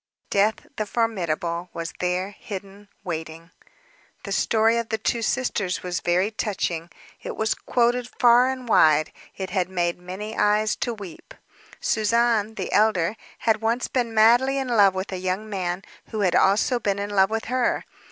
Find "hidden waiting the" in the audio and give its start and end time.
2.31-4.31